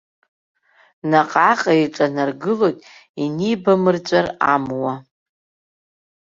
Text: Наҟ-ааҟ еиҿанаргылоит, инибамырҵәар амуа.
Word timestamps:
Наҟ-ааҟ 1.09 1.61
еиҿанаргылоит, 1.75 2.77
инибамырҵәар 3.23 4.27
амуа. 4.53 4.93